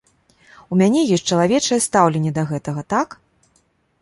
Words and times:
У 0.75 0.77
мяне 0.79 1.01
ёсць 1.17 1.27
чалавечае 1.35 1.79
стаўленне 1.87 2.31
да 2.39 2.43
гэтага, 2.53 2.81
так? 2.97 3.09